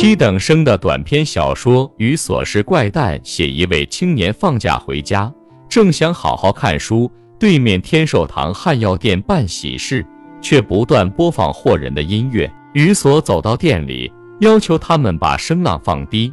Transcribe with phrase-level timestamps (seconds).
[0.00, 5.30] 七等生的短篇小说《与琐事怪诞》，写一位青年放假回家，
[5.68, 10.02] 正想好好看书，对面天寿堂汉药店办喜事，
[10.40, 12.50] 却不断播放惑人的音乐。
[12.72, 14.10] 于所走到店里，
[14.40, 16.32] 要求他们把声浪放低，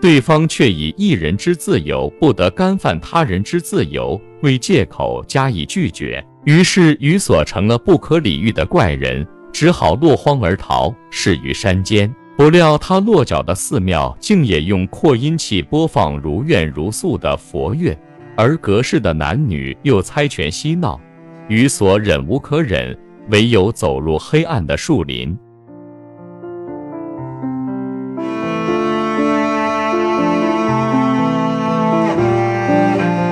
[0.00, 6.24] 对方却以一人之自由不得干犯他人之自由为借口加以拒绝。
[6.44, 12.08] 于是于所成了不可理喻的怪人，只好落荒而逃，逝于山间。
[12.38, 17.98] 不料他落脚的寺庙竟也用扩音器播放如怨如诉的佛乐，
[18.36, 21.00] 而隔世的男女又猜拳嬉闹，
[21.48, 22.96] 于所忍无可忍，
[23.30, 25.36] 唯有走入黑暗的树林。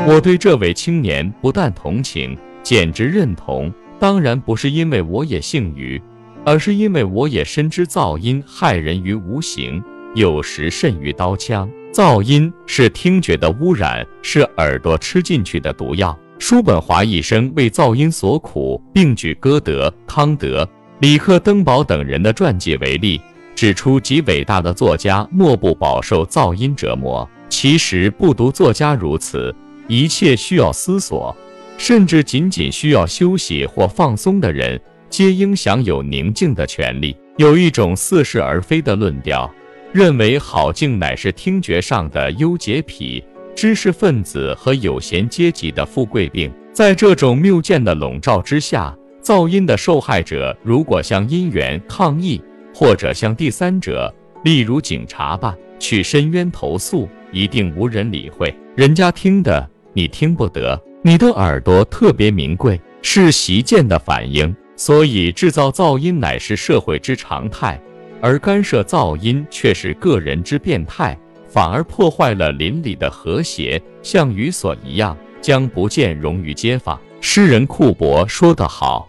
[0.09, 3.73] 我对这位青年不但同情，简直认同。
[4.01, 6.03] 当然不是因为我也姓于，
[6.47, 9.83] 而是因为我也深知噪音害人于无形，
[10.15, 11.69] 有时甚于刀枪。
[11.93, 16.17] 噪音是听觉的污染，是耳朵吃进去的毒药。
[16.39, 20.69] 叔本华一生为噪音所苦，并举歌德、康德、
[21.01, 23.21] 里克登堡等人的传记为例，
[23.57, 27.29] 指出极伟大的作家莫不饱受噪音折磨。
[27.49, 29.53] 其实不独作家如此。
[29.89, 31.35] 一切需要思索，
[31.77, 37.17] 甚至仅仅需要休息或放松的人，皆应享有宁静的权利。
[37.37, 39.51] 有一种似是而非的论调，
[39.93, 43.23] 认为好静乃是听觉上的优洁癖，
[43.55, 46.51] 知识分子和有闲阶级的富贵病。
[46.73, 52.43] 在这种谬见的笼罩之下，噪音的受害者如果向音源抗议，
[52.75, 59.69] 或者向第三者，例如警察吧，去申冤投诉，一定无人理会，人家听的。
[59.93, 64.55] 你听不得，你的耳朵特别名贵，是习见的反应。
[64.77, 67.81] 所以制造噪音乃是社会之常态，
[68.21, 73.83] 而干涉噪音却是个人之变态，反而破坏了邻里的和谐。
[74.03, 77.01] 像雨所一样，将不见容于街坊。
[77.23, 79.09] 诗人库伯说得好：“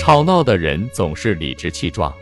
[0.00, 2.14] 吵闹的人总是理直气壮。”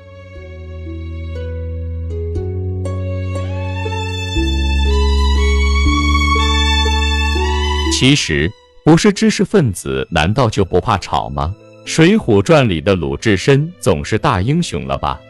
[7.92, 8.50] 其实
[8.84, 11.54] 不是知识分子，难道就不怕吵吗？
[11.86, 15.20] 《水浒传》里的鲁智深总是大英雄了吧？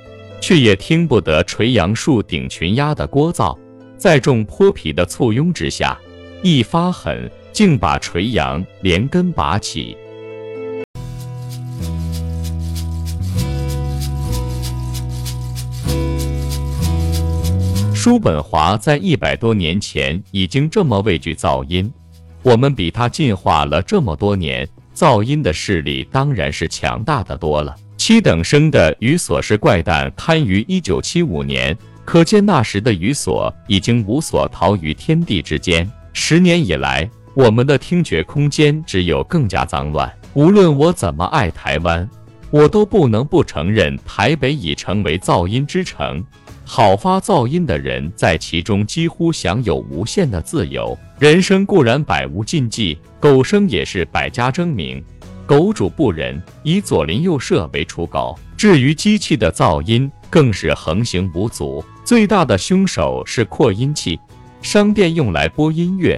[0.40, 3.56] 却也听不得垂杨树顶群鸦的聒噪，
[3.98, 5.96] 在众泼皮的簇拥之下，
[6.42, 9.94] 一发狠，竟把垂杨连根拔起。
[17.94, 21.92] 叔本华在一百多年前已经这么畏惧噪音。
[22.42, 27.76] 我们比他进化了这么多年，噪音的势力当然是强大的多了。
[27.98, 35.90] 七等生的《语所是怪诞》刊于一九七五年，可见那时的语所已经无所逃于天地之间。
[36.12, 40.10] 十年以来，我们的听觉空间只有更加脏乱。
[40.32, 42.08] 无论我怎么爱台湾，
[42.50, 46.24] 我都不能不承认台北已成为噪音之城。
[46.68, 50.98] 好发噪音的人在其中几乎享有无限的自由。
[51.18, 55.04] 人生固然百无禁忌，狗生也是百家争鸣。
[55.46, 58.38] 狗主不仁，以左邻右舍为刍狗。
[58.56, 61.84] 至于机器的噪音，更是横行无阻。
[62.04, 64.16] 最大的凶手是扩音器。
[64.62, 66.16] 商店用来播音乐，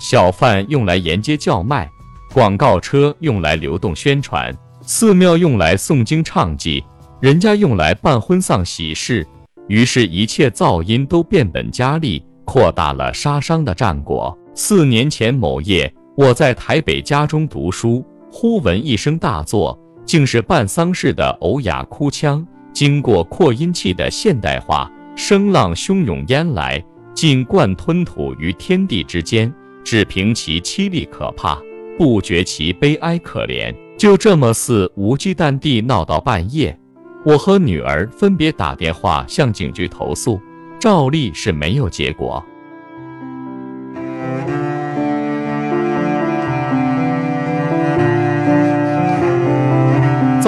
[0.00, 1.88] 小贩用来沿街叫卖，
[2.32, 4.52] 广告车用来流动宣传，
[4.82, 6.82] 寺庙用来诵经唱祭，
[7.20, 9.24] 人家用来办婚丧喜事。
[9.68, 14.36] 于是，一切噪音都变本加厉，扩大了杀伤的战果。
[14.56, 26.84] 四年前某夜，我在台北家中读书，忽闻一声大作，竟是办丧事的欧哑哭腔，经过扩音器的现代化，声浪汹涌烟来，
[27.14, 31.56] 尽贯吞吐于天地之间，只凭其凄厉可怕，
[31.96, 33.72] 不觉其悲哀可怜。
[33.96, 36.76] 就这么肆无忌惮地闹到半夜。
[37.24, 40.40] 我和女儿分别打电话向警局投诉，
[40.80, 42.44] 照例是没有结果。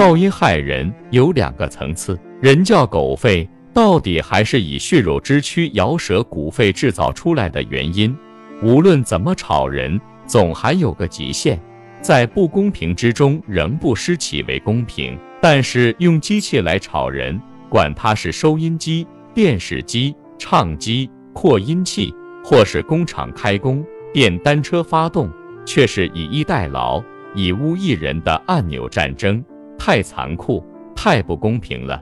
[0.01, 8.17] 噪音害人有两个层次，人叫狗吠，到底还是以血肉之躯咬舌骨肺制造出来的原因。
[8.63, 11.59] 无论怎么吵人，总还有个极限，
[12.01, 15.15] 在不公平之中，仍不失其为公平。
[15.39, 17.39] 但是用机器来吵人，
[17.69, 19.05] 管它是收音机、
[19.35, 22.11] 电视机、唱机、扩音器，
[22.43, 25.29] 或是工厂开工、电单车发动，
[25.63, 27.03] 却是以逸待劳、
[27.35, 29.45] 以物易人的按钮战争，
[29.83, 30.63] 太残酷，
[30.95, 31.99] 太不公平了。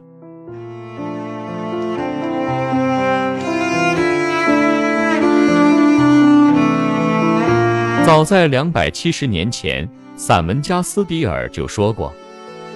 [8.06, 12.12] 早在两百七十年前，散文家斯迪尔就说过：“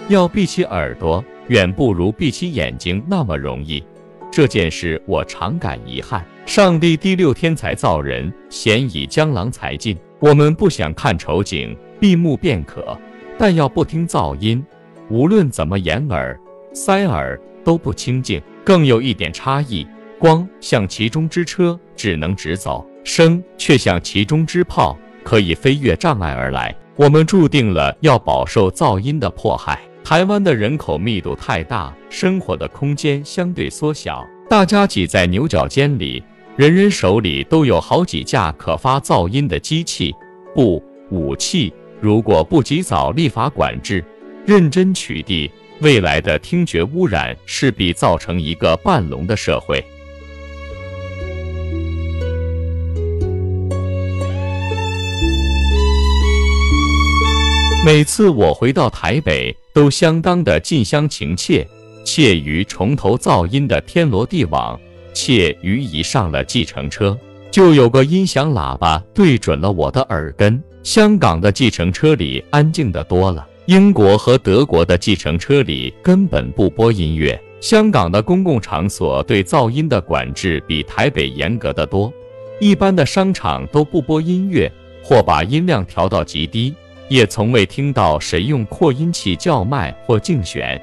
[0.08, 3.84] 要闭起耳朵，远不如闭起眼睛那么容易。”
[4.32, 6.26] 这件事我常感遗憾。
[6.46, 9.98] 上帝第六天才造人，嫌已江郎才尽。
[10.20, 12.98] 我们不想看丑景，闭目便可，
[13.38, 14.66] 但要不听噪音，
[15.14, 16.36] 无论怎么掩耳
[16.74, 18.42] 塞耳，都不清净。
[18.64, 19.86] 更有一点差异：
[20.18, 24.98] 光像其中之车，只能直走；声却像其中之炮。
[25.24, 29.80] 可以飞越障碍而来，我们注定了要饱受噪音的迫害。
[30.04, 36.24] 台湾的人口密度太大，生活的空间相对缩小，大家挤在牛角尖里，
[36.56, 40.12] 人人手里都有好几架可发噪音的机器、
[40.56, 41.72] 不武器。
[42.02, 44.04] 如果不及早立法管制，
[44.46, 45.50] 认真取缔，
[45.80, 49.82] 未来的听觉污染势必造成一个半聋的社会。
[57.86, 61.66] 每次我回到台北，都相当的近乡情怯，
[62.06, 64.78] 怯于重头噪音的天罗地网，
[65.14, 67.18] 怯于一上了计程车，
[67.50, 70.62] 就有个音响喇叭对准了我的耳根。
[70.82, 77.40] 香港的计程车里安静的多了，英国和德国的计程车里根本不播音乐。
[77.62, 82.12] 香港的公共场所对噪音的管制比台北严格的多，
[82.60, 84.70] 一般的商场都不播音乐，
[85.02, 86.76] 或把音量调到极低。
[87.08, 90.82] 也从未听到谁用扩音器叫卖或竞选。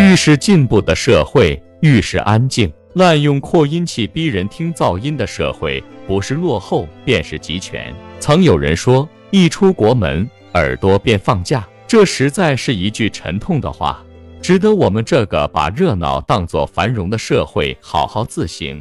[0.00, 2.72] 愈是进步的社会，愈是安静。
[2.94, 7.94] 滥用扩音器逼人听噪音的社会，不是落后，便是集权。
[8.20, 14.04] 曾有人说：“一出国门，耳朵便放假。”这实在是一句沉痛的话。
[14.42, 18.78] 值得我们这个把热闹当作繁荣的社会好好自省。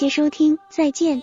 [0.00, 1.22] 谢收听，再见。